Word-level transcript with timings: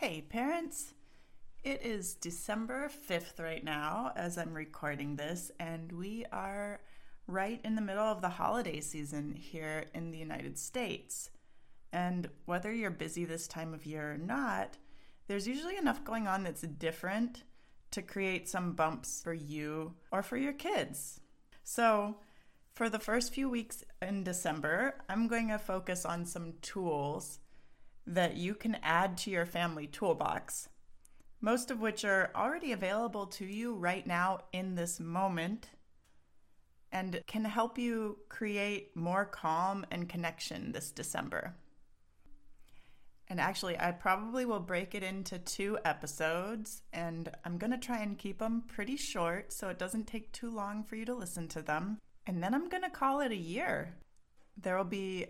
Hey, 0.00 0.22
parents. 0.22 0.94
It 1.62 1.82
is 1.84 2.14
December 2.14 2.90
5th 3.06 3.38
right 3.38 3.62
now 3.62 4.12
as 4.16 4.38
I'm 4.38 4.54
recording 4.54 5.14
this, 5.14 5.50
and 5.60 5.92
we 5.92 6.24
are 6.32 6.80
right 7.26 7.60
in 7.64 7.74
the 7.74 7.82
middle 7.82 8.06
of 8.06 8.22
the 8.22 8.30
holiday 8.30 8.80
season 8.80 9.34
here 9.34 9.84
in 9.92 10.10
the 10.10 10.16
United 10.16 10.58
States. 10.58 11.28
And 11.92 12.30
whether 12.46 12.72
you're 12.72 12.88
busy 12.88 13.26
this 13.26 13.46
time 13.46 13.74
of 13.74 13.84
year 13.84 14.12
or 14.12 14.16
not, 14.16 14.78
there's 15.28 15.46
usually 15.46 15.76
enough 15.76 16.02
going 16.02 16.26
on 16.26 16.44
that's 16.44 16.62
different 16.62 17.44
to 17.90 18.00
create 18.00 18.48
some 18.48 18.72
bumps 18.72 19.20
for 19.22 19.34
you 19.34 19.92
or 20.10 20.22
for 20.22 20.38
your 20.38 20.54
kids. 20.54 21.20
So, 21.62 22.16
for 22.74 22.88
the 22.88 22.98
first 22.98 23.34
few 23.34 23.50
weeks 23.50 23.84
in 24.00 24.24
December, 24.24 24.94
I'm 25.10 25.28
going 25.28 25.48
to 25.48 25.58
focus 25.58 26.06
on 26.06 26.24
some 26.24 26.54
tools 26.62 27.38
that 28.10 28.36
you 28.36 28.54
can 28.54 28.76
add 28.82 29.16
to 29.16 29.30
your 29.30 29.46
family 29.46 29.86
toolbox, 29.86 30.68
most 31.40 31.70
of 31.70 31.80
which 31.80 32.04
are 32.04 32.30
already 32.34 32.72
available 32.72 33.26
to 33.26 33.44
you 33.44 33.74
right 33.74 34.06
now 34.06 34.40
in 34.52 34.74
this 34.74 35.00
moment 35.00 35.70
and 36.92 37.22
can 37.26 37.44
help 37.44 37.78
you 37.78 38.18
create 38.28 38.96
more 38.96 39.24
calm 39.24 39.86
and 39.92 40.08
connection 40.08 40.72
this 40.72 40.90
December. 40.90 41.54
And 43.28 43.38
actually, 43.38 43.78
I 43.78 43.92
probably 43.92 44.44
will 44.44 44.58
break 44.58 44.92
it 44.96 45.04
into 45.04 45.38
two 45.38 45.78
episodes, 45.84 46.82
and 46.92 47.30
I'm 47.44 47.58
to 47.70 47.78
try 47.78 47.98
and 47.98 48.18
keep 48.18 48.40
them 48.40 48.64
pretty 48.66 48.96
short 48.96 49.52
so 49.52 49.68
it 49.68 49.78
doesn't 49.78 50.08
take 50.08 50.32
too 50.32 50.50
long 50.52 50.82
for 50.82 50.96
you 50.96 51.04
to 51.04 51.14
listen 51.14 51.46
to 51.48 51.62
them. 51.62 51.98
And 52.26 52.42
then 52.42 52.54
I'm 52.54 52.68
to 52.82 52.90
call 52.90 53.20
it 53.20 53.30
a 53.30 53.36
year. 53.36 53.94
There 54.60 54.76
will 54.76 54.82
be 54.82 55.26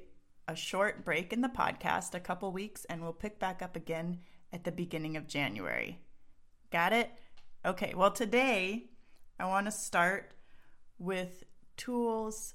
a 0.50 0.56
short 0.56 1.04
break 1.04 1.32
in 1.32 1.42
the 1.42 1.48
podcast, 1.48 2.12
a 2.12 2.18
couple 2.18 2.50
weeks, 2.50 2.84
and 2.86 3.00
we'll 3.00 3.12
pick 3.12 3.38
back 3.38 3.62
up 3.62 3.76
again 3.76 4.18
at 4.52 4.64
the 4.64 4.72
beginning 4.72 5.16
of 5.16 5.28
January. 5.28 6.00
Got 6.72 6.92
it? 6.92 7.08
Okay, 7.64 7.94
well, 7.94 8.10
today 8.10 8.86
I 9.38 9.46
want 9.46 9.66
to 9.66 9.70
start 9.70 10.32
with 10.98 11.44
tools 11.76 12.54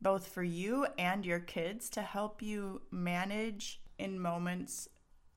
both 0.00 0.28
for 0.28 0.42
you 0.42 0.86
and 0.98 1.26
your 1.26 1.40
kids 1.40 1.90
to 1.90 2.00
help 2.00 2.40
you 2.40 2.80
manage 2.90 3.82
in 3.98 4.18
moments 4.18 4.88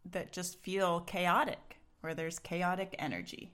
that 0.10 0.32
just 0.32 0.62
feel 0.62 1.02
chaotic, 1.02 1.80
where 2.00 2.14
there's 2.14 2.40
chaotic 2.40 2.96
energy. 2.98 3.52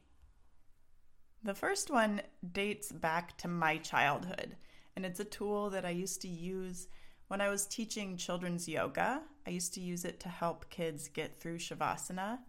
The 1.43 1.55
first 1.55 1.89
one 1.89 2.21
dates 2.51 2.91
back 2.91 3.39
to 3.39 3.47
my 3.47 3.77
childhood, 3.77 4.55
and 4.95 5.03
it's 5.03 5.19
a 5.19 5.25
tool 5.25 5.71
that 5.71 5.83
I 5.83 5.89
used 5.89 6.21
to 6.21 6.27
use 6.27 6.87
when 7.27 7.41
I 7.41 7.49
was 7.49 7.65
teaching 7.65 8.17
children's 8.17 8.67
yoga, 8.67 9.21
I 9.47 9.49
used 9.49 9.73
to 9.75 9.81
use 9.81 10.05
it 10.05 10.19
to 10.21 10.29
help 10.29 10.69
kids 10.69 11.07
get 11.07 11.39
through 11.39 11.57
Shavasana 11.57 12.39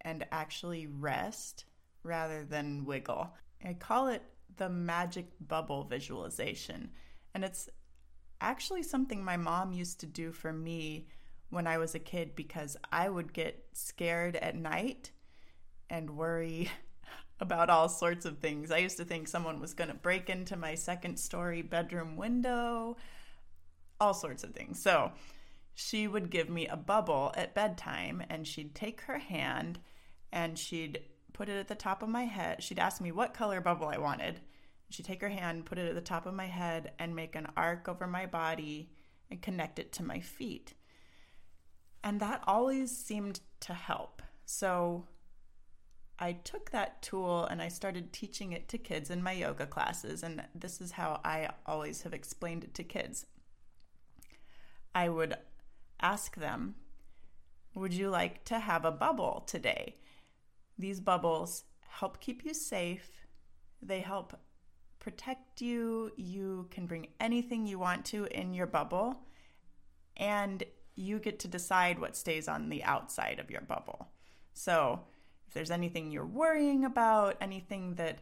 and 0.00 0.26
actually 0.30 0.86
rest 0.86 1.64
rather 2.02 2.44
than 2.44 2.84
wiggle. 2.84 3.34
I 3.64 3.74
call 3.74 4.08
it 4.08 4.22
the 4.56 4.68
magic 4.68 5.26
bubble 5.40 5.84
visualization. 5.84 6.90
And 7.34 7.44
it's 7.44 7.68
actually 8.40 8.82
something 8.82 9.24
my 9.24 9.38
mom 9.38 9.72
used 9.72 10.00
to 10.00 10.06
do 10.06 10.32
for 10.32 10.52
me 10.52 11.08
when 11.48 11.66
I 11.66 11.78
was 11.78 11.94
a 11.94 12.00
kid 12.00 12.36
because 12.36 12.76
I 12.92 13.08
would 13.08 13.32
get 13.32 13.64
scared 13.72 14.36
at 14.36 14.54
night 14.54 15.12
and 15.88 16.10
worry 16.10 16.70
about 17.40 17.70
all 17.70 17.88
sorts 17.88 18.26
of 18.26 18.38
things. 18.38 18.70
I 18.70 18.78
used 18.78 18.98
to 18.98 19.04
think 19.04 19.28
someone 19.28 19.60
was 19.60 19.72
going 19.72 19.88
to 19.88 19.94
break 19.94 20.28
into 20.28 20.56
my 20.56 20.74
second 20.74 21.18
story 21.18 21.62
bedroom 21.62 22.16
window 22.16 22.96
all 24.04 24.14
sorts 24.14 24.44
of 24.44 24.50
things. 24.50 24.80
So 24.80 25.12
she 25.74 26.06
would 26.06 26.30
give 26.30 26.50
me 26.50 26.68
a 26.68 26.76
bubble 26.76 27.32
at 27.36 27.54
bedtime 27.54 28.22
and 28.28 28.46
she'd 28.46 28.74
take 28.74 29.00
her 29.02 29.18
hand 29.18 29.78
and 30.30 30.58
she'd 30.58 31.00
put 31.32 31.48
it 31.48 31.58
at 31.58 31.68
the 31.68 31.74
top 31.74 32.02
of 32.02 32.08
my 32.10 32.24
head. 32.24 32.62
She'd 32.62 32.78
ask 32.78 33.00
me 33.00 33.12
what 33.12 33.34
color 33.34 33.60
bubble 33.60 33.88
I 33.88 33.98
wanted. 33.98 34.40
She'd 34.90 35.06
take 35.06 35.22
her 35.22 35.30
hand, 35.30 35.64
put 35.64 35.78
it 35.78 35.88
at 35.88 35.94
the 35.94 36.00
top 36.00 36.26
of 36.26 36.34
my 36.34 36.46
head, 36.46 36.92
and 36.98 37.16
make 37.16 37.34
an 37.34 37.48
arc 37.56 37.88
over 37.88 38.06
my 38.06 38.26
body 38.26 38.90
and 39.30 39.40
connect 39.40 39.78
it 39.78 39.90
to 39.94 40.04
my 40.04 40.20
feet. 40.20 40.74
And 42.04 42.20
that 42.20 42.44
always 42.46 42.96
seemed 42.96 43.40
to 43.60 43.72
help. 43.72 44.22
So 44.44 45.06
I 46.18 46.32
took 46.32 46.70
that 46.70 47.00
tool 47.00 47.46
and 47.46 47.62
I 47.62 47.68
started 47.68 48.12
teaching 48.12 48.52
it 48.52 48.68
to 48.68 48.78
kids 48.78 49.10
in 49.10 49.22
my 49.22 49.32
yoga 49.32 49.66
classes. 49.66 50.22
And 50.22 50.44
this 50.54 50.80
is 50.82 50.92
how 50.92 51.20
I 51.24 51.48
always 51.66 52.02
have 52.02 52.12
explained 52.12 52.64
it 52.64 52.74
to 52.74 52.84
kids. 52.84 53.26
I 54.94 55.08
would 55.08 55.36
ask 56.00 56.36
them, 56.36 56.76
Would 57.74 57.92
you 57.92 58.10
like 58.10 58.44
to 58.44 58.58
have 58.58 58.84
a 58.84 58.92
bubble 58.92 59.44
today? 59.46 59.96
These 60.78 61.00
bubbles 61.00 61.64
help 61.88 62.20
keep 62.20 62.44
you 62.44 62.54
safe, 62.54 63.26
they 63.82 64.00
help 64.00 64.36
protect 65.04 65.60
you. 65.60 66.10
You 66.16 66.66
can 66.70 66.86
bring 66.86 67.08
anything 67.20 67.66
you 67.66 67.78
want 67.78 68.06
to 68.06 68.24
in 68.26 68.54
your 68.54 68.66
bubble, 68.66 69.20
and 70.16 70.62
you 70.96 71.18
get 71.18 71.38
to 71.40 71.48
decide 71.48 71.98
what 71.98 72.16
stays 72.16 72.48
on 72.48 72.70
the 72.70 72.82
outside 72.84 73.38
of 73.38 73.50
your 73.50 73.60
bubble. 73.60 74.08
So, 74.54 75.00
if 75.46 75.54
there's 75.54 75.70
anything 75.70 76.10
you're 76.10 76.24
worrying 76.24 76.84
about, 76.84 77.36
anything 77.40 77.96
that 77.96 78.20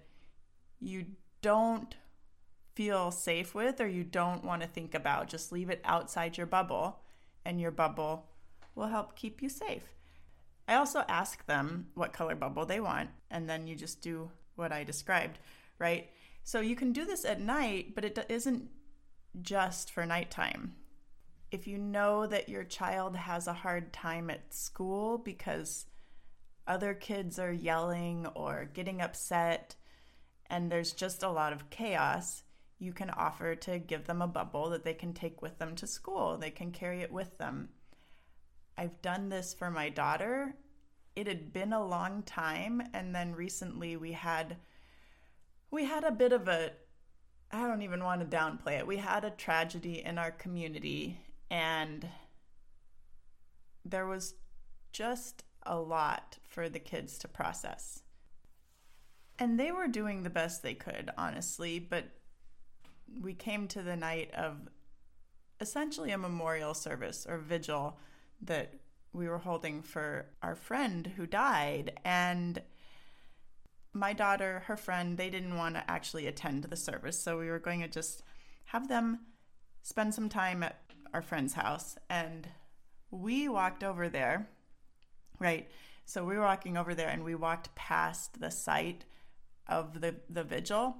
you 0.80 1.06
don't 1.40 1.94
feel 2.74 3.10
safe 3.10 3.54
with 3.54 3.80
or 3.80 3.88
you 3.88 4.04
don't 4.04 4.44
want 4.44 4.62
to 4.62 4.68
think 4.68 4.94
about. 4.94 5.28
Just 5.28 5.52
leave 5.52 5.70
it 5.70 5.80
outside 5.84 6.36
your 6.36 6.46
bubble, 6.46 7.00
and 7.44 7.60
your 7.60 7.70
bubble 7.70 8.26
will 8.74 8.88
help 8.88 9.16
keep 9.16 9.42
you 9.42 9.48
safe. 9.48 9.94
I 10.68 10.74
also 10.74 11.04
ask 11.08 11.44
them 11.46 11.88
what 11.94 12.12
color 12.12 12.34
bubble 12.34 12.66
they 12.66 12.80
want, 12.80 13.10
and 13.30 13.48
then 13.48 13.66
you 13.66 13.74
just 13.74 14.00
do 14.00 14.30
what 14.54 14.72
I 14.72 14.84
described, 14.84 15.38
right? 15.78 16.10
So 16.44 16.60
you 16.60 16.76
can 16.76 16.92
do 16.92 17.04
this 17.04 17.24
at 17.24 17.40
night, 17.40 17.94
but 17.94 18.04
it 18.04 18.18
isn't 18.28 18.70
just 19.40 19.90
for 19.90 20.06
nighttime. 20.06 20.74
If 21.50 21.66
you 21.66 21.78
know 21.78 22.26
that 22.26 22.48
your 22.48 22.64
child 22.64 23.16
has 23.16 23.46
a 23.46 23.52
hard 23.52 23.92
time 23.92 24.30
at 24.30 24.54
school 24.54 25.18
because 25.18 25.86
other 26.66 26.94
kids 26.94 27.38
are 27.38 27.52
yelling 27.52 28.26
or 28.34 28.68
getting 28.72 29.00
upset 29.00 29.74
and 30.48 30.70
there's 30.70 30.92
just 30.92 31.22
a 31.22 31.30
lot 31.30 31.52
of 31.52 31.70
chaos, 31.70 32.42
you 32.82 32.92
can 32.92 33.10
offer 33.10 33.54
to 33.54 33.78
give 33.78 34.08
them 34.08 34.20
a 34.20 34.26
bubble 34.26 34.70
that 34.70 34.84
they 34.84 34.92
can 34.92 35.12
take 35.12 35.40
with 35.40 35.56
them 35.58 35.76
to 35.76 35.86
school. 35.86 36.36
They 36.36 36.50
can 36.50 36.72
carry 36.72 37.00
it 37.00 37.12
with 37.12 37.38
them. 37.38 37.68
I've 38.76 39.00
done 39.00 39.28
this 39.28 39.54
for 39.54 39.70
my 39.70 39.88
daughter. 39.88 40.56
It 41.14 41.28
had 41.28 41.52
been 41.52 41.72
a 41.72 41.86
long 41.86 42.24
time 42.24 42.82
and 42.92 43.14
then 43.14 43.36
recently 43.36 43.96
we 43.96 44.10
had 44.12 44.56
we 45.70 45.84
had 45.84 46.02
a 46.02 46.10
bit 46.10 46.32
of 46.32 46.48
a 46.48 46.72
I 47.52 47.68
don't 47.68 47.82
even 47.82 48.02
want 48.02 48.20
to 48.20 48.36
downplay 48.36 48.78
it. 48.78 48.86
We 48.86 48.96
had 48.96 49.24
a 49.24 49.30
tragedy 49.30 50.02
in 50.04 50.18
our 50.18 50.32
community 50.32 51.20
and 51.52 52.08
there 53.84 54.06
was 54.06 54.34
just 54.92 55.44
a 55.62 55.78
lot 55.78 56.38
for 56.48 56.68
the 56.68 56.80
kids 56.80 57.16
to 57.18 57.28
process. 57.28 58.02
And 59.38 59.60
they 59.60 59.70
were 59.70 59.86
doing 59.86 60.22
the 60.22 60.30
best 60.30 60.62
they 60.62 60.74
could, 60.74 61.10
honestly, 61.16 61.78
but 61.78 62.06
we 63.20 63.34
came 63.34 63.68
to 63.68 63.82
the 63.82 63.96
night 63.96 64.32
of 64.34 64.56
essentially 65.60 66.10
a 66.10 66.18
memorial 66.18 66.74
service 66.74 67.26
or 67.28 67.38
vigil 67.38 67.98
that 68.42 68.74
we 69.12 69.28
were 69.28 69.38
holding 69.38 69.82
for 69.82 70.26
our 70.42 70.56
friend 70.56 71.12
who 71.16 71.26
died. 71.26 71.98
And 72.04 72.60
my 73.92 74.12
daughter, 74.12 74.64
her 74.66 74.76
friend, 74.76 75.16
they 75.16 75.30
didn't 75.30 75.56
want 75.56 75.74
to 75.74 75.90
actually 75.90 76.26
attend 76.26 76.64
the 76.64 76.76
service. 76.76 77.18
So 77.18 77.38
we 77.38 77.48
were 77.48 77.58
going 77.58 77.80
to 77.80 77.88
just 77.88 78.22
have 78.66 78.88
them 78.88 79.20
spend 79.82 80.14
some 80.14 80.28
time 80.28 80.62
at 80.62 80.80
our 81.12 81.22
friend's 81.22 81.54
house. 81.54 81.96
And 82.08 82.48
we 83.10 83.48
walked 83.48 83.84
over 83.84 84.08
there, 84.08 84.48
right? 85.38 85.68
So 86.06 86.24
we 86.24 86.36
were 86.36 86.42
walking 86.42 86.76
over 86.76 86.94
there 86.94 87.08
and 87.08 87.22
we 87.22 87.34
walked 87.34 87.74
past 87.74 88.40
the 88.40 88.50
site 88.50 89.04
of 89.68 90.00
the, 90.00 90.16
the 90.28 90.42
vigil 90.42 90.96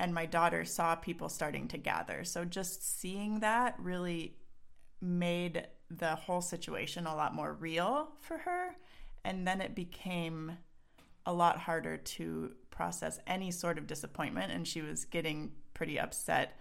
and 0.00 0.14
my 0.14 0.24
daughter 0.24 0.64
saw 0.64 0.94
people 0.94 1.28
starting 1.28 1.68
to 1.68 1.76
gather. 1.76 2.24
So 2.24 2.46
just 2.46 3.00
seeing 3.00 3.40
that 3.40 3.76
really 3.78 4.34
made 5.02 5.66
the 5.90 6.14
whole 6.14 6.40
situation 6.40 7.06
a 7.06 7.14
lot 7.14 7.34
more 7.34 7.52
real 7.52 8.08
for 8.18 8.38
her. 8.38 8.76
And 9.26 9.46
then 9.46 9.60
it 9.60 9.74
became 9.74 10.56
a 11.26 11.34
lot 11.34 11.58
harder 11.58 11.98
to 11.98 12.52
process 12.70 13.20
any 13.26 13.50
sort 13.50 13.76
of 13.76 13.86
disappointment. 13.86 14.52
And 14.52 14.66
she 14.66 14.80
was 14.80 15.04
getting 15.04 15.52
pretty 15.74 16.00
upset 16.00 16.56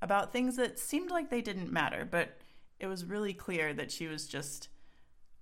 about 0.00 0.32
things 0.32 0.54
that 0.56 0.78
seemed 0.78 1.10
like 1.10 1.30
they 1.30 1.42
didn't 1.42 1.72
matter. 1.72 2.06
But 2.08 2.38
it 2.78 2.86
was 2.86 3.04
really 3.04 3.34
clear 3.34 3.74
that 3.74 3.90
she 3.90 4.06
was 4.06 4.28
just 4.28 4.68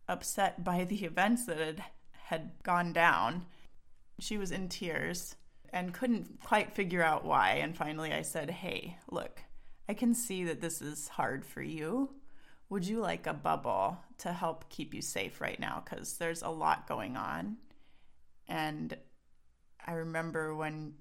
upset 0.09 0.65
by 0.65 0.85
the 0.85 1.05
events 1.05 1.45
that 1.45 1.59
had, 1.59 1.85
had 2.25 2.53
gone 2.63 2.95
down. 2.95 3.45
She 4.19 4.39
was 4.39 4.51
in 4.51 4.71
tears 4.71 5.37
and 5.73 5.95
couldn't 5.95 6.41
quite 6.43 6.73
figure 6.73 7.03
out 7.03 7.25
why. 7.25 7.55
And 7.55 7.77
finally, 7.77 8.13
I 8.13 8.23
said, 8.23 8.51
Hey, 8.51 8.99
look, 9.11 9.41
I 9.89 9.95
can 9.95 10.15
see 10.15 10.45
that 10.45 10.61
this 10.61 10.83
is 10.83 11.09
hard 11.09 11.45
for 11.45 11.63
you. 11.63 12.11
Would 12.69 12.87
you 12.87 13.01
like 13.01 13.27
a 13.27 13.35
bubble 13.35 13.99
to 14.19 14.33
help 14.33 14.69
keep 14.71 14.95
you 14.95 15.03
safe 15.03 15.41
right 15.41 15.59
now? 15.59 15.83
Because 15.85 16.15
there's 16.15 16.43
a 16.43 16.49
lot 16.49 16.89
going 16.89 17.17
on. 17.17 17.57
And 18.49 18.97
I 19.87 19.93
remember 19.93 20.55
when 20.55 20.95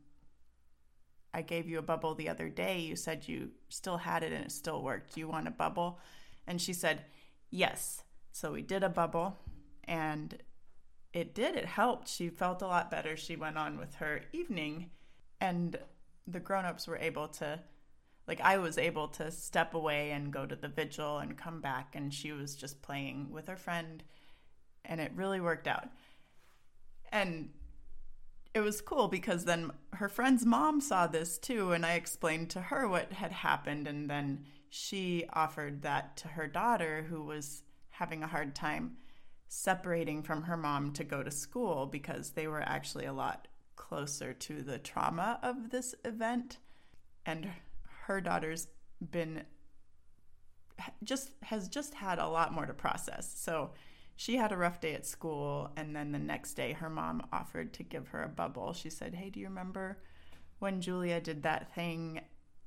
I 1.34 1.42
gave 1.42 1.70
you 1.70 1.80
a 1.80 1.84
bubble 1.84 2.14
the 2.14 2.30
other 2.30 2.50
day, 2.50 2.80
you 2.80 2.96
said 2.96 3.28
you 3.28 3.52
still 3.70 3.98
had 3.98 4.24
it 4.24 4.34
and 4.34 4.46
it 4.46 4.52
still 4.52 4.84
worked. 4.84 5.14
Do 5.14 5.22
you 5.22 5.28
want 5.28 5.48
a 5.48 5.52
bubble? 5.52 6.00
And 6.48 6.62
she 6.62 6.74
said, 6.74 7.06
Yes. 7.50 8.04
So 8.34 8.54
we 8.54 8.62
did 8.62 8.84
a 8.84 8.90
bubble 8.90 9.38
and 9.84 10.38
it 11.14 11.36
did. 11.36 11.56
It 11.56 11.66
helped. 11.66 12.08
She 12.08 12.30
felt 12.30 12.62
a 12.62 12.68
lot 12.68 12.90
better. 12.90 13.18
She 13.18 13.36
went 13.36 13.58
on 13.58 13.78
with 13.78 13.96
her 13.96 14.22
evening 14.32 14.90
and 15.40 15.78
the 16.28 16.40
grown-ups 16.40 16.88
were 16.88 16.98
able 16.98 17.28
to 17.28 17.60
like 18.28 18.40
I 18.40 18.60
was 18.60 18.78
able 18.78 19.08
to 19.10 19.32
step 19.32 19.74
away 19.74 20.12
and 20.12 20.32
go 20.32 20.46
to 20.46 20.56
the 20.56 20.68
vigil 20.68 21.18
and 21.18 21.38
come 21.38 21.60
back 21.60 21.96
and 21.96 22.14
she 22.14 22.32
was 22.32 22.56
just 22.56 22.82
playing 22.82 23.32
with 23.32 23.48
her 23.48 23.58
friend 23.58 24.04
and 24.86 25.02
it 25.02 25.12
really 25.16 25.42
worked 25.42 25.68
out. 25.68 25.90
And 27.12 27.50
it 28.54 28.62
was 28.62 28.80
cool 28.80 29.08
because 29.08 29.46
then 29.46 29.72
her 29.94 30.08
friend's 30.08 30.46
mom 30.46 30.82
saw 30.82 31.08
this 31.08 31.38
too 31.38 31.72
and 31.72 31.86
I 31.86 31.94
explained 31.94 32.52
to 32.52 32.62
her 32.62 32.88
what 32.88 33.12
had 33.14 33.32
happened 33.32 33.88
and 33.88 34.10
then 34.10 34.46
she 34.70 35.26
offered 35.34 35.82
that 35.82 36.16
to 36.18 36.30
her 36.30 36.48
daughter 36.48 37.06
who 37.10 37.24
was 37.24 37.64
having 37.90 38.24
a 38.24 38.28
hard 38.28 38.56
time 38.56 38.98
separating 39.54 40.24
from 40.24 40.44
her 40.44 40.56
mom 40.56 40.92
to 40.94 41.04
go 41.04 41.22
to 41.22 41.30
school 41.32 41.86
because 41.86 42.32
they 42.32 42.48
were 42.48 42.62
actually 42.62 43.06
a 43.06 43.14
lot 43.14 43.48
closer 43.76 44.34
to 44.34 44.62
the 44.62 44.78
trauma 44.78 45.40
of 45.44 45.72
this 45.72 45.94
event 46.06 46.58
and 47.26 47.48
her 48.06 48.22
daughter's 48.22 48.68
been 49.12 49.44
just 51.04 51.32
has 51.44 51.68
just 51.68 51.94
had 51.94 52.18
a 52.18 52.28
lot 52.28 52.54
more 52.54 52.66
to 52.66 52.74
process 52.74 53.34
so 53.36 53.72
she 54.16 54.38
had 54.38 54.52
a 54.52 54.58
rough 54.58 54.80
day 54.80 54.94
at 54.94 55.06
school 55.06 55.70
and 55.76 55.96
then 55.96 56.12
the 56.12 56.20
next 56.20 56.54
day 56.54 56.72
her 56.72 56.90
mom 56.90 57.22
offered 57.34 57.74
to 57.74 57.84
give 57.84 58.08
her 58.08 58.24
a 58.24 58.30
bubble 58.30 58.72
she 58.72 58.90
said 58.90 59.14
hey 59.14 59.30
do 59.30 59.40
you 59.40 59.48
remember 59.48 59.98
when 60.60 60.80
julia 60.80 61.20
did 61.20 61.44
that 61.44 61.76
thing 61.76 62.22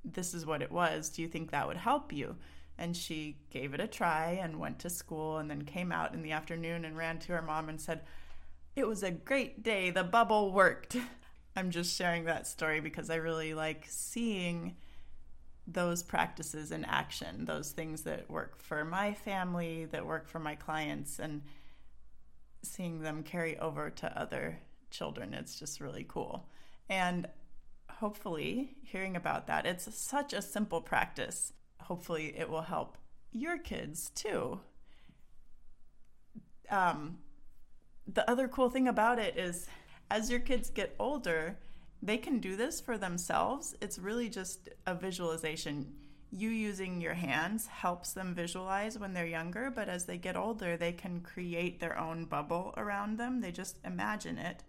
this 0.05 0.35
is 0.35 0.45
what 0.45 0.63
it 0.63 0.71
was. 0.71 1.09
Do 1.09 1.23
you 1.23 1.29
think 1.29 1.51
that 1.51 1.67
would 1.67 1.77
help 1.77 2.13
you? 2.13 2.37
And 2.77 2.97
she 2.97 3.39
gave 3.51 3.73
it 3.73 3.81
a 3.81 3.87
try 3.87 4.39
and 4.43 4.59
went 4.59 4.81
to 4.81 4.91
school 4.91 5.39
and 5.39 5.51
then 5.51 5.63
came 5.63 5.93
out 5.93 6.15
in 6.15 6.23
the 6.23 6.33
afternoon 6.33 6.85
and 6.85 6.97
ran 6.97 7.19
to 7.21 7.33
her 7.33 7.43
mom 7.43 7.69
and 7.69 7.81
said, 7.81 8.01
It 8.75 8.87
was 8.87 9.03
a 9.03 9.11
great 9.11 9.63
day. 9.63 9.91
The 9.91 10.05
bubble 10.05 10.53
worked. 10.53 10.97
I'm 11.57 11.71
just 11.71 11.97
sharing 11.97 12.25
that 12.25 12.49
story 12.49 12.81
because 12.81 13.11
I 13.11 13.17
really 13.17 13.55
like 13.55 13.87
seeing 13.89 14.75
those 15.67 16.03
practices 16.03 16.73
in 16.73 16.85
action, 16.85 17.45
those 17.45 17.71
things 17.71 18.03
that 18.03 18.29
work 18.29 18.59
for 18.59 18.85
my 18.85 19.15
family, 19.15 19.87
that 19.87 20.05
work 20.05 20.29
for 20.29 20.39
my 20.39 20.57
clients, 20.57 21.19
and 21.19 21.43
seeing 22.63 23.01
them 23.01 23.23
carry 23.23 23.59
over 23.59 23.89
to 23.91 24.21
other 24.21 24.59
children. 24.91 25.33
It's 25.33 25.59
just 25.59 25.81
really 25.81 26.05
cool. 26.07 26.49
And 26.89 27.29
hopefully 27.91 28.77
hearing 28.83 29.17
about 29.17 29.47
that. 29.47 29.67
It's 29.67 29.95
such 29.95 30.33
a 30.33 30.43
simple 30.43 30.81
practice. 30.81 31.53
Hopefully, 31.81 32.35
it 32.37 32.49
will 32.49 32.63
help 32.63 32.97
your 33.33 33.59
kids 33.59 34.11
too. 34.15 34.61
Um, 36.71 37.19
the 38.07 38.29
other 38.31 38.49
cool 38.49 38.71
thing 38.71 38.89
about 38.89 39.19
it 39.19 39.37
is 39.37 39.67
as 40.11 40.31
your 40.31 40.41
kids 40.41 40.71
get 40.71 40.95
older, 40.99 41.59
they 42.03 42.17
can 42.17 42.39
do 42.39 42.57
this 42.57 42.81
for 42.81 42.97
themselves. 42.97 43.75
It's 43.81 43.99
really 43.99 44.29
just 44.29 44.69
a 44.87 44.95
visualization. 44.95 45.95
You 46.31 46.51
using 46.51 47.01
your 47.01 47.15
hands 47.15 47.67
helps 47.67 48.13
them 48.13 48.35
visualize 48.35 48.99
when 48.99 49.15
they're 49.15 49.27
younger, 49.27 49.71
but 49.71 49.89
as 49.89 50.05
they 50.05 50.19
get 50.19 50.37
older, 50.37 50.77
they 50.77 50.93
can 50.93 51.21
create 51.21 51.81
their 51.81 51.99
own 51.99 52.25
bubble 52.25 52.75
around 52.77 53.19
them. 53.19 53.41
They 53.41 53.53
just 53.53 53.79
imagine 53.85 54.39
it. 54.39 54.63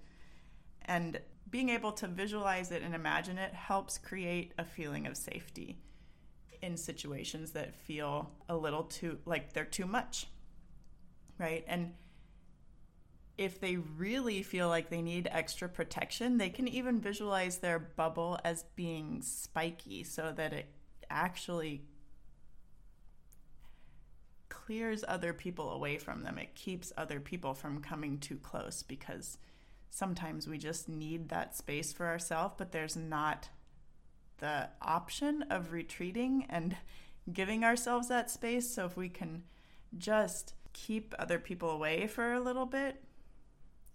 And 0.85 1.19
being 1.49 1.69
able 1.69 1.91
to 1.93 2.07
visualize 2.07 2.71
it 2.71 2.81
and 2.81 2.95
imagine 2.95 3.37
it 3.37 3.53
helps 3.53 3.97
create 3.97 4.53
a 4.57 4.65
feeling 4.65 5.07
of 5.07 5.17
safety 5.17 5.79
in 6.61 6.77
situations 6.77 7.51
that 7.51 7.75
feel 7.75 8.31
a 8.49 8.55
little 8.55 8.83
too 8.83 9.19
like 9.25 9.53
they're 9.53 9.65
too 9.65 9.85
much. 9.85 10.27
Right? 11.37 11.63
And 11.67 11.93
if 13.37 13.59
they 13.59 13.75
really 13.75 14.41
feel 14.43 14.69
like 14.69 14.89
they 14.89 15.01
need 15.01 15.27
extra 15.29 15.67
protection, 15.67 16.37
they 16.37 16.49
can 16.49 16.67
even 16.67 17.01
visualize 17.01 17.57
their 17.57 17.79
bubble 17.79 18.39
as 18.43 18.63
being 18.75 19.21
spiky 19.21 20.03
so 20.03 20.33
that 20.35 20.53
it 20.53 20.67
actually 21.09 21.83
clears 24.47 25.03
other 25.07 25.33
people 25.33 25.71
away 25.71 25.97
from 25.97 26.23
them. 26.23 26.37
It 26.37 26.55
keeps 26.55 26.93
other 26.97 27.19
people 27.19 27.53
from 27.53 27.81
coming 27.81 28.17
too 28.17 28.37
close 28.37 28.83
because 28.83 29.37
sometimes 29.89 30.47
we 30.47 30.57
just 30.57 30.87
need 30.87 31.29
that 31.29 31.55
space 31.55 31.93
for 31.93 32.05
ourselves, 32.05 32.55
but 32.57 32.71
there's 32.71 32.95
not 32.95 33.49
the 34.45 34.69
option 34.79 35.43
of 35.49 35.71
retreating 35.71 36.45
and 36.51 36.77
giving 37.33 37.63
ourselves 37.63 38.09
that 38.09 38.29
space. 38.29 38.69
So 38.69 38.85
if 38.85 38.95
we 38.95 39.09
can 39.09 39.41
just 39.97 40.53
keep 40.71 41.15
other 41.17 41.39
people 41.39 41.71
away 41.71 42.05
for 42.05 42.31
a 42.31 42.39
little 42.39 42.67
bit, 42.67 43.03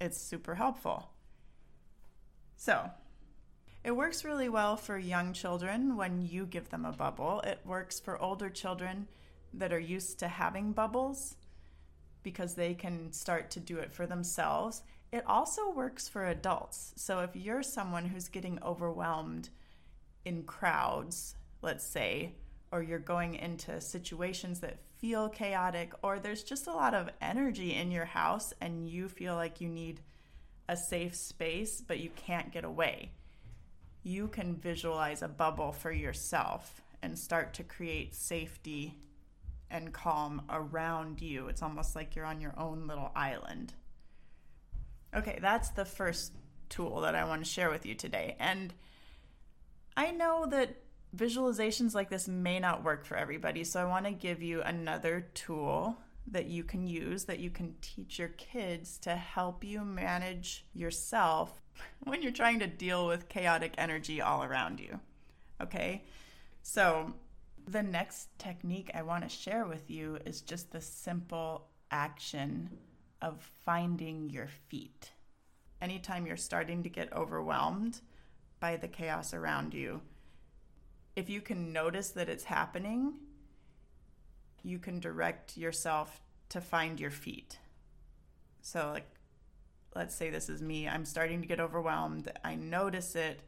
it's 0.00 0.20
super 0.20 0.56
helpful. 0.56 1.12
So, 2.56 2.90
it 3.84 3.92
works 3.92 4.24
really 4.24 4.48
well 4.48 4.76
for 4.76 4.98
young 4.98 5.32
children 5.34 5.96
when 5.96 6.20
you 6.20 6.46
give 6.46 6.70
them 6.70 6.84
a 6.84 6.90
bubble. 6.90 7.42
It 7.42 7.60
works 7.64 8.00
for 8.00 8.20
older 8.20 8.50
children 8.50 9.06
that 9.54 9.72
are 9.72 9.78
used 9.78 10.18
to 10.18 10.26
having 10.26 10.72
bubbles 10.72 11.36
because 12.24 12.56
they 12.56 12.74
can 12.74 13.12
start 13.12 13.50
to 13.52 13.60
do 13.60 13.78
it 13.78 13.92
for 13.92 14.04
themselves. 14.04 14.82
It 15.12 15.22
also 15.28 15.70
works 15.70 16.08
for 16.08 16.26
adults. 16.26 16.92
So 16.96 17.20
if 17.20 17.36
you're 17.36 17.62
someone 17.62 18.06
who's 18.06 18.28
getting 18.28 18.58
overwhelmed 18.64 19.50
in 20.24 20.42
crowds, 20.44 21.34
let's 21.62 21.86
say, 21.86 22.34
or 22.72 22.82
you're 22.82 22.98
going 22.98 23.34
into 23.34 23.80
situations 23.80 24.60
that 24.60 24.78
feel 24.98 25.28
chaotic, 25.28 25.92
or 26.02 26.18
there's 26.18 26.42
just 26.42 26.66
a 26.66 26.72
lot 26.72 26.94
of 26.94 27.08
energy 27.20 27.74
in 27.74 27.90
your 27.90 28.04
house 28.04 28.52
and 28.60 28.88
you 28.88 29.08
feel 29.08 29.34
like 29.34 29.60
you 29.60 29.68
need 29.68 30.00
a 30.68 30.76
safe 30.76 31.16
space, 31.16 31.80
but 31.80 31.98
you 31.98 32.10
can't 32.14 32.52
get 32.52 32.64
away, 32.64 33.10
you 34.02 34.28
can 34.28 34.54
visualize 34.54 35.22
a 35.22 35.28
bubble 35.28 35.72
for 35.72 35.90
yourself 35.90 36.82
and 37.02 37.18
start 37.18 37.54
to 37.54 37.64
create 37.64 38.14
safety 38.14 38.98
and 39.70 39.92
calm 39.92 40.42
around 40.50 41.20
you. 41.20 41.48
It's 41.48 41.62
almost 41.62 41.96
like 41.96 42.14
you're 42.14 42.24
on 42.24 42.40
your 42.40 42.54
own 42.58 42.86
little 42.86 43.10
island. 43.16 43.72
Okay, 45.14 45.38
that's 45.40 45.70
the 45.70 45.84
first 45.84 46.32
tool 46.68 47.00
that 47.00 47.14
I 47.14 47.24
want 47.24 47.44
to 47.44 47.50
share 47.50 47.70
with 47.70 47.84
you 47.84 47.94
today. 47.94 48.36
And 48.38 48.72
I 49.96 50.10
know 50.10 50.46
that 50.46 50.76
visualizations 51.16 51.94
like 51.94 52.10
this 52.10 52.28
may 52.28 52.58
not 52.58 52.84
work 52.84 53.04
for 53.04 53.16
everybody, 53.16 53.64
so 53.64 53.80
I 53.80 53.84
want 53.84 54.06
to 54.06 54.12
give 54.12 54.42
you 54.42 54.62
another 54.62 55.28
tool 55.34 55.98
that 56.26 56.46
you 56.46 56.62
can 56.62 56.86
use 56.86 57.24
that 57.24 57.40
you 57.40 57.50
can 57.50 57.74
teach 57.80 58.18
your 58.18 58.28
kids 58.28 58.98
to 58.98 59.16
help 59.16 59.64
you 59.64 59.84
manage 59.84 60.64
yourself 60.74 61.60
when 62.04 62.22
you're 62.22 62.32
trying 62.32 62.60
to 62.60 62.66
deal 62.66 63.06
with 63.06 63.28
chaotic 63.28 63.74
energy 63.78 64.20
all 64.20 64.44
around 64.44 64.80
you. 64.80 65.00
Okay? 65.60 66.04
So, 66.62 67.14
the 67.66 67.82
next 67.82 68.28
technique 68.38 68.90
I 68.94 69.02
want 69.02 69.22
to 69.22 69.28
share 69.28 69.64
with 69.64 69.90
you 69.90 70.18
is 70.24 70.40
just 70.40 70.72
the 70.72 70.80
simple 70.80 71.68
action 71.90 72.70
of 73.22 73.50
finding 73.64 74.30
your 74.30 74.48
feet. 74.68 75.12
Anytime 75.80 76.26
you're 76.26 76.36
starting 76.36 76.82
to 76.82 76.88
get 76.88 77.12
overwhelmed 77.12 78.00
by 78.60 78.76
the 78.76 78.88
chaos 78.88 79.34
around 79.34 79.74
you, 79.74 80.02
if 81.16 81.28
you 81.28 81.40
can 81.40 81.72
notice 81.72 82.10
that 82.10 82.28
it's 82.28 82.44
happening, 82.44 83.14
you 84.62 84.78
can 84.78 85.00
direct 85.00 85.56
yourself 85.56 86.20
to 86.50 86.60
find 86.60 87.00
your 87.00 87.10
feet. 87.10 87.58
So, 88.60 88.90
like, 88.92 89.08
let's 89.94 90.14
say 90.14 90.30
this 90.30 90.48
is 90.48 90.62
me, 90.62 90.86
I'm 90.86 91.04
starting 91.04 91.40
to 91.40 91.48
get 91.48 91.60
overwhelmed. 91.60 92.30
I 92.44 92.54
notice 92.54 93.16
it 93.16 93.40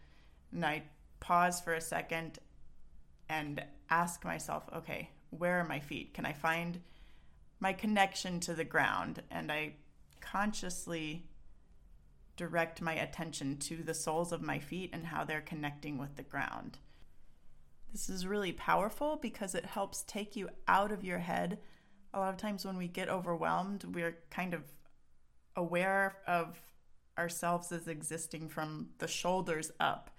and 0.52 0.64
I 0.64 0.82
pause 1.20 1.60
for 1.60 1.74
a 1.74 1.80
second 1.80 2.38
and 3.28 3.62
ask 3.90 4.24
myself, 4.24 4.64
okay, 4.74 5.10
where 5.30 5.60
are 5.60 5.64
my 5.64 5.80
feet? 5.80 6.14
Can 6.14 6.26
I 6.26 6.32
find 6.32 6.80
my 7.60 7.72
connection 7.72 8.40
to 8.40 8.54
the 8.54 8.64
ground 8.64 9.22
and 9.30 9.52
I 9.52 9.74
consciously 10.20 11.26
direct 12.36 12.80
my 12.80 12.94
attention 12.94 13.58
to 13.58 13.82
the 13.82 13.94
soles 13.94 14.32
of 14.32 14.42
my 14.42 14.58
feet 14.58 14.90
and 14.92 15.06
how 15.06 15.24
they're 15.24 15.40
connecting 15.40 15.98
with 15.98 16.16
the 16.16 16.22
ground. 16.22 16.78
This 17.92 18.08
is 18.08 18.26
really 18.26 18.52
powerful 18.52 19.16
because 19.16 19.54
it 19.54 19.66
helps 19.66 20.02
take 20.04 20.34
you 20.34 20.48
out 20.66 20.92
of 20.92 21.04
your 21.04 21.18
head. 21.18 21.58
A 22.14 22.18
lot 22.18 22.32
of 22.32 22.38
times 22.38 22.64
when 22.64 22.78
we 22.78 22.88
get 22.88 23.10
overwhelmed, 23.10 23.84
we're 23.84 24.16
kind 24.30 24.54
of 24.54 24.62
aware 25.56 26.16
of 26.26 26.58
ourselves 27.18 27.70
as 27.70 27.88
existing 27.88 28.48
from 28.48 28.88
the 28.98 29.08
shoulders 29.08 29.70
up. 29.78 30.10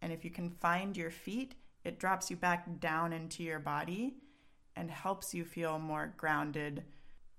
And 0.00 0.12
if 0.12 0.24
you 0.24 0.30
can 0.30 0.48
find 0.48 0.96
your 0.96 1.10
feet, 1.10 1.54
it 1.84 1.98
drops 1.98 2.30
you 2.30 2.36
back 2.36 2.80
down 2.80 3.12
into 3.12 3.42
your 3.42 3.58
body 3.58 4.14
and 4.74 4.90
helps 4.90 5.34
you 5.34 5.44
feel 5.44 5.78
more 5.78 6.14
grounded 6.16 6.84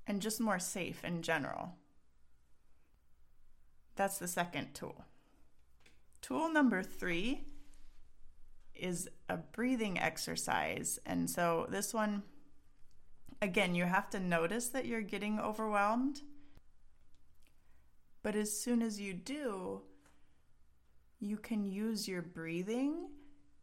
and 0.05 0.21
just 0.21 0.39
more 0.39 0.59
safe 0.59 1.03
in 1.03 1.21
general. 1.21 1.73
That's 3.99 4.17
the 4.17 4.29
second 4.29 4.73
tool. 4.73 5.03
Tool 6.21 6.49
number 6.49 6.83
three 6.83 7.43
is 8.73 9.09
a 9.27 9.35
breathing 9.35 9.99
exercise. 9.99 10.99
And 11.05 11.29
so 11.29 11.67
this 11.67 11.93
one, 11.93 12.23
again, 13.41 13.75
you 13.75 13.83
have 13.83 14.09
to 14.11 14.21
notice 14.21 14.69
that 14.69 14.85
you're 14.85 15.01
getting 15.01 15.37
overwhelmed. 15.37 16.21
But 18.23 18.37
as 18.37 18.57
soon 18.57 18.81
as 18.81 19.01
you 19.01 19.13
do, 19.13 19.81
you 21.19 21.35
can 21.35 21.65
use 21.65 22.07
your 22.07 22.21
breathing 22.21 23.09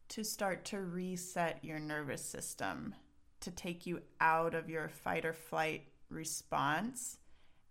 to 0.09 0.23
start 0.23 0.67
to 0.67 0.83
reset 0.83 1.65
your 1.65 1.79
nervous 1.79 2.23
system, 2.23 2.95
to 3.41 3.51
take 3.51 3.87
you 3.87 4.03
out 4.21 4.53
of 4.53 4.69
your 4.69 4.91
fight 4.91 5.25
or 5.25 5.33
flight 5.33 5.85
response 6.11 7.21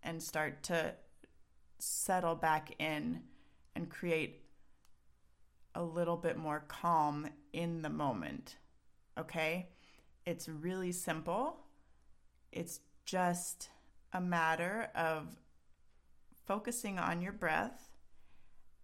and 0.01 0.19
start 0.19 0.63
to 0.63 0.95
settle 1.79 2.35
back 2.35 2.75
in 2.79 3.21
and 3.75 3.89
create 3.89 4.43
a 5.73 5.83
little 5.83 6.17
bit 6.17 6.37
more 6.37 6.63
calm 6.67 7.27
in 7.53 7.81
the 7.81 7.89
moment. 7.89 8.55
Okay? 9.17 9.69
It's 10.25 10.47
really 10.47 10.91
simple. 10.91 11.57
It's 12.51 12.79
just 13.05 13.69
a 14.13 14.21
matter 14.21 14.89
of 14.95 15.35
focusing 16.45 16.97
on 16.97 17.21
your 17.21 17.33
breath 17.33 17.89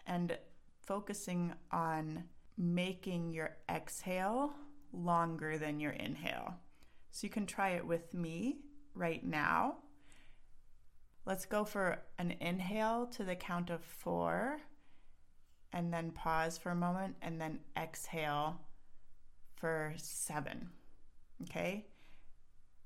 and 0.05 0.37
focusing 0.85 1.53
on 1.71 2.25
making 2.57 3.31
your 3.31 3.55
exhale 3.69 4.53
longer 4.91 5.57
than 5.57 5.79
your 5.79 5.91
inhale. 5.91 6.55
So 7.11 7.25
you 7.25 7.31
can 7.31 7.45
try 7.45 7.71
it 7.71 7.85
with 7.85 8.13
me 8.13 8.57
right 8.93 9.23
now. 9.23 9.77
Let's 11.25 11.45
go 11.45 11.63
for 11.63 11.99
an 12.17 12.35
inhale 12.39 13.05
to 13.07 13.23
the 13.23 13.35
count 13.35 13.69
of 13.69 13.83
four 13.83 14.59
and 15.71 15.93
then 15.93 16.11
pause 16.11 16.57
for 16.57 16.71
a 16.71 16.75
moment 16.75 17.15
and 17.21 17.39
then 17.39 17.59
exhale 17.77 18.59
for 19.55 19.93
seven. 19.97 20.69
Okay. 21.43 21.85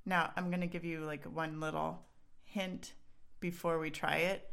Now 0.05 0.31
I'm 0.35 0.49
going 0.49 0.61
to 0.61 0.67
give 0.67 0.85
you 0.85 0.99
like 1.01 1.23
one 1.25 1.59
little 1.59 2.01
hint 2.43 2.93
before 3.39 3.79
we 3.79 3.89
try 3.89 4.17
it. 4.17 4.51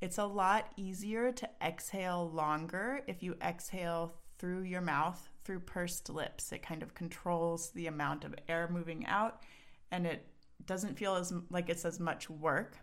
It's 0.00 0.18
a 0.18 0.26
lot 0.26 0.70
easier 0.76 1.32
to 1.32 1.48
exhale 1.62 2.30
longer 2.32 3.00
if 3.08 3.22
you 3.22 3.36
exhale 3.42 4.14
through 4.38 4.62
your 4.62 4.80
mouth, 4.80 5.28
through 5.44 5.60
pursed 5.60 6.10
lips. 6.10 6.52
It 6.52 6.62
kind 6.62 6.82
of 6.82 6.94
controls 6.94 7.70
the 7.70 7.88
amount 7.88 8.24
of 8.24 8.34
air 8.48 8.68
moving 8.70 9.06
out 9.06 9.42
and 9.90 10.06
it 10.06 10.26
doesn't 10.66 10.98
feel 10.98 11.14
as 11.16 11.32
like 11.50 11.70
it's 11.70 11.84
as 11.84 11.98
much 11.98 12.28
work 12.28 12.76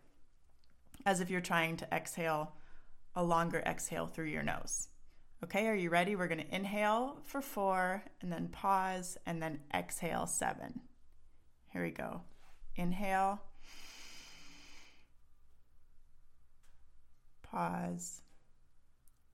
as 1.06 1.20
if 1.20 1.30
you're 1.30 1.42
trying 1.42 1.78
to 1.78 1.94
exhale 1.94 2.54
a 3.16 3.24
longer 3.24 3.62
exhale 3.66 4.08
through 4.08 4.26
your 4.26 4.44
nose. 4.44 4.90
Okay, 5.44 5.68
are 5.68 5.76
you 5.76 5.90
ready? 5.90 6.16
We're 6.16 6.28
going 6.28 6.44
to 6.44 6.56
inhale 6.56 7.20
for 7.24 7.42
four 7.42 8.04
and 8.22 8.32
then 8.32 8.48
pause 8.48 9.18
and 9.26 9.42
then 9.42 9.60
exhale 9.74 10.26
seven. 10.26 10.82
Here 11.72 11.84
we 11.84 11.92
go. 11.92 12.22
Inhale, 12.76 13.42
pause, 17.44 18.22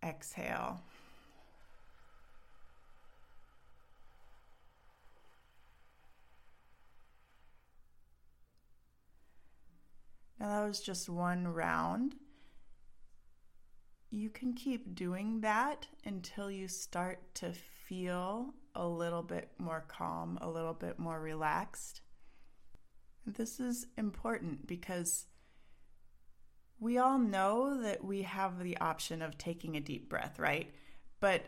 exhale. 0.03 0.81
Now, 10.41 10.62
that 10.62 10.67
was 10.67 10.79
just 10.79 11.07
one 11.07 11.48
round. 11.48 12.15
You 14.10 14.31
can 14.31 14.53
keep 14.53 14.95
doing 14.95 15.41
that 15.41 15.86
until 16.03 16.50
you 16.50 16.67
start 16.67 17.19
to 17.36 17.53
feel 17.53 18.55
a 18.74 18.88
little 18.88 19.21
bit 19.21 19.51
more 19.60 19.86
calm, 19.88 20.39
a 20.41 20.50
little 20.50 20.74
bit 20.74 20.98
more 20.98 21.19
relaxed. 21.21 22.01
This 23.24 23.60
is 23.60 23.86
important 24.00 24.65
because 24.65 25.27
we 26.79 26.98
all 26.98 27.19
know 27.19 27.79
that 27.79 28.03
we 28.03 28.24
have 28.24 28.63
the 28.63 28.77
option 28.77 29.21
of 29.21 29.38
taking 29.38 29.77
a 29.77 29.79
deep 29.79 30.10
breath, 30.10 30.39
right? 30.39 30.74
But 31.19 31.43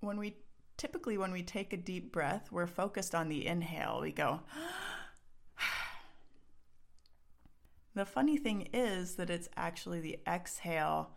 when 0.00 0.16
we 0.16 0.38
typically 0.78 1.18
when 1.18 1.30
we 1.30 1.42
take 1.42 1.74
a 1.74 1.76
deep 1.76 2.10
breath, 2.10 2.50
we're 2.50 2.66
focused 2.66 3.14
on 3.14 3.28
the 3.28 3.46
inhale. 3.46 4.00
We 4.00 4.12
go 4.12 4.40
ah, 4.56 4.91
The 7.94 8.06
funny 8.06 8.36
thing 8.36 8.68
is 8.72 9.16
that 9.16 9.30
it's 9.30 9.48
actually 9.56 10.00
the 10.00 10.18
exhale 10.26 11.10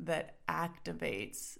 that 0.00 0.36
activates 0.48 1.58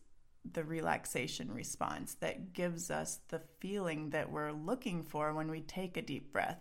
the 0.51 0.65
relaxation 0.65 1.53
response 1.53 2.15
that 2.21 2.53
gives 2.53 2.91
us 2.91 3.21
the 3.29 3.41
feeling 3.59 4.11
that 4.11 4.31
we're 4.31 4.53
looking 4.53 5.03
for 5.03 5.33
when 5.33 5.51
we 5.51 5.61
take 5.61 5.97
a 5.97 6.03
deep 6.03 6.33
breath. 6.33 6.61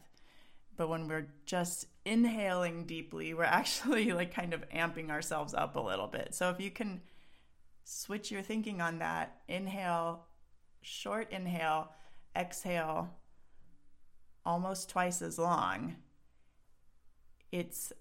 But 0.76 0.90
when 0.90 1.08
we're 1.08 1.28
just 1.46 1.86
inhaling 2.06 2.86
deeply, 2.86 3.34
we're 3.34 3.44
actually 3.44 4.12
like 4.12 4.34
kind 4.34 4.54
of 4.54 4.68
amping 4.70 5.12
ourselves 5.12 5.54
up 5.54 5.76
a 5.76 5.82
little 5.82 6.08
bit. 6.08 6.34
So 6.34 6.50
if 6.50 6.60
you 6.60 6.72
can 6.72 7.02
switch 7.84 8.32
your 8.32 8.42
thinking 8.42 8.82
on 8.82 9.00
that, 9.00 9.42
inhale, 9.48 10.26
short 10.82 11.32
inhale, 11.32 11.92
exhale 12.36 13.10
almost 14.46 14.90
twice 14.90 15.22
as 15.22 15.38
long 15.38 15.96
it's 17.54 17.94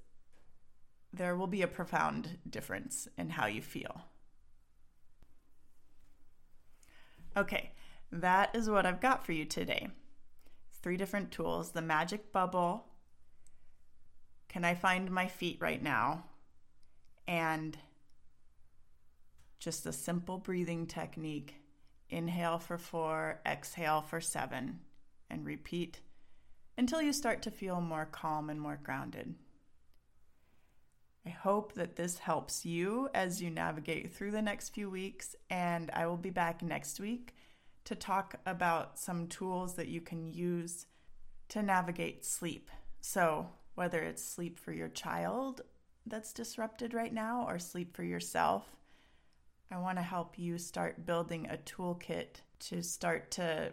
there 1.13 1.37
will 1.37 1.47
be 1.47 1.61
a 1.61 1.69
profound 1.69 2.39
difference 2.49 3.07
in 3.19 3.29
how 3.29 3.45
you 3.45 3.61
feel. 3.61 4.07
Okay, 7.37 7.73
that 8.11 8.57
is 8.57 8.71
what 8.71 8.87
I've 8.87 9.03
got 9.03 9.27
for 9.27 9.33
you 9.33 9.45
today. 9.45 9.89
Three 10.83 10.97
different 10.97 11.31
tools 11.31 11.73
the 11.73 11.83
magic 11.83 12.33
bubble. 12.33 12.87
Can 14.49 14.65
I 14.65 14.75
find 14.75 15.11
my 15.11 15.29
feet 15.29 15.59
right 15.61 15.83
now? 15.83 16.25
And 17.29 17.77
just 19.59 19.85
a 19.85 19.93
simple 19.93 20.39
breathing 20.39 20.87
technique. 20.87 21.57
Inhale 22.09 22.59
for 22.59 22.79
four, 22.79 23.41
exhale 23.47 24.01
for 24.01 24.21
seven, 24.21 24.81
and 25.29 25.45
repeat 25.45 26.01
until 26.83 27.01
you 27.01 27.13
start 27.13 27.43
to 27.43 27.49
feel 27.49 27.81
more 27.81 28.09
calm 28.11 28.51
and 28.51 28.61
more 28.61 28.81
grounded. 28.83 29.37
I 31.25 31.29
hope 31.29 31.75
that 31.75 31.95
this 31.95 32.19
helps 32.19 32.67
you 32.67 33.09
as 33.15 33.41
you 33.41 33.51
navigate 33.51 34.13
through 34.13 34.33
the 34.33 34.43
next 34.43 34.71
few 34.71 34.91
weeks, 34.91 35.37
and 35.49 35.93
I 35.93 36.09
will 36.09 36.17
be 36.17 36.31
back 36.31 36.61
next 36.61 36.99
week 36.99 37.37
to 37.85 37.95
talk 37.95 38.35
about 38.47 38.99
some 38.99 39.29
tools 39.29 39.75
that 39.75 39.87
you 39.87 40.01
can 40.01 40.27
use 40.27 40.87
to 41.51 41.63
navigate 41.63 42.25
sleep. 42.25 42.69
So, 43.01 43.51
whether 43.77 44.01
it's 44.01 44.25
sleep 44.25 44.59
for 44.59 44.73
your 44.73 44.89
child 44.89 45.61
that's 46.05 46.33
disrupted 46.33 46.95
right 46.95 47.15
now 47.15 47.47
or 47.47 47.61
sleep 47.61 47.95
for 47.95 48.03
yourself, 48.03 48.65
I 49.71 49.79
want 49.79 49.99
to 49.99 50.03
help 50.03 50.37
you 50.37 50.59
start 50.59 51.07
building 51.07 51.47
a 51.49 51.59
toolkit 51.59 52.43
to 52.71 52.83
start 52.83 53.31
to 53.33 53.73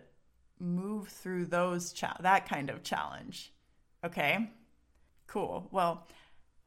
move 0.60 1.08
through 1.08 1.46
those 1.46 1.94
cha- 1.94 2.18
that 2.22 2.48
kind 2.48 2.70
of 2.70 2.84
challenge. 2.84 3.54
Okay? 4.04 4.52
Cool. 5.28 5.68
Well, 5.72 6.08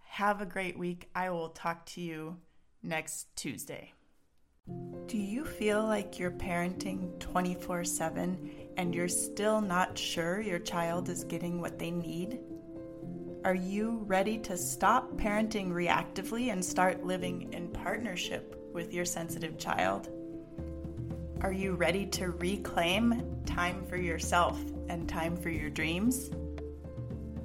have 0.08 0.40
a 0.40 0.46
great 0.46 0.78
week. 0.78 1.08
I 1.14 1.30
will 1.30 1.48
talk 1.48 1.86
to 1.86 2.00
you 2.00 2.36
next 2.82 3.34
Tuesday. 3.36 3.92
Do 5.06 5.18
you 5.18 5.44
feel 5.44 5.84
like 5.84 6.18
you're 6.18 6.30
parenting 6.30 7.18
24 7.18 7.84
7 7.84 8.50
and 8.76 8.94
you're 8.94 9.08
still 9.08 9.60
not 9.60 9.98
sure 9.98 10.40
your 10.40 10.60
child 10.60 11.08
is 11.08 11.24
getting 11.24 11.60
what 11.60 11.78
they 11.78 11.90
need? 11.90 12.38
Are 13.44 13.54
you 13.54 14.04
ready 14.06 14.38
to 14.38 14.56
stop 14.56 15.10
parenting 15.14 15.70
reactively 15.72 16.52
and 16.52 16.64
start 16.64 17.04
living 17.04 17.52
in 17.52 17.68
partnership 17.68 18.56
with 18.72 18.94
your 18.94 19.04
sensitive 19.04 19.58
child? 19.58 20.08
Are 21.42 21.52
you 21.52 21.74
ready 21.74 22.06
to 22.06 22.30
reclaim 22.30 23.42
time 23.44 23.84
for 23.84 23.96
yourself 23.96 24.58
and 24.88 25.08
time 25.08 25.36
for 25.36 25.50
your 25.50 25.68
dreams? 25.68 26.30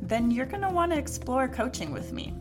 then 0.07 0.31
you're 0.31 0.45
going 0.45 0.61
to 0.61 0.69
want 0.69 0.91
to 0.91 0.97
explore 0.97 1.47
coaching 1.47 1.91
with 1.91 2.13
me. 2.13 2.33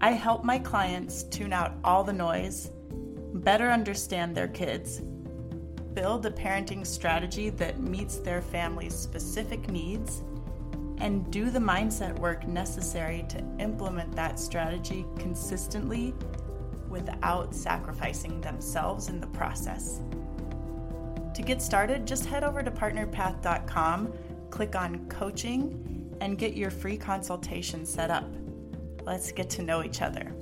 I 0.00 0.12
help 0.12 0.44
my 0.44 0.58
clients 0.58 1.24
tune 1.24 1.52
out 1.52 1.74
all 1.82 2.04
the 2.04 2.12
noise, 2.12 2.70
better 3.34 3.70
understand 3.70 4.34
their 4.36 4.48
kids, 4.48 5.00
build 5.94 6.26
a 6.26 6.30
parenting 6.30 6.86
strategy 6.86 7.50
that 7.50 7.80
meets 7.80 8.18
their 8.18 8.42
family's 8.42 8.94
specific 8.94 9.68
needs, 9.68 10.22
and 10.98 11.30
do 11.32 11.50
the 11.50 11.58
mindset 11.58 12.16
work 12.18 12.46
necessary 12.46 13.24
to 13.28 13.38
implement 13.58 14.14
that 14.14 14.38
strategy 14.38 15.04
consistently 15.18 16.14
without 16.88 17.54
sacrificing 17.54 18.40
themselves 18.40 19.08
in 19.08 19.20
the 19.20 19.26
process. 19.28 20.00
To 21.34 21.42
get 21.42 21.60
started, 21.60 22.06
just 22.06 22.26
head 22.26 22.44
over 22.44 22.62
to 22.62 22.70
partnerpath.com, 22.70 24.12
click 24.50 24.76
on 24.76 25.06
coaching, 25.08 26.16
and 26.20 26.38
get 26.38 26.54
your 26.54 26.70
free 26.70 26.96
consultation 26.96 27.84
set 27.84 28.08
up. 28.08 28.32
Let's 29.04 29.32
get 29.32 29.50
to 29.50 29.62
know 29.62 29.82
each 29.82 30.00
other. 30.00 30.32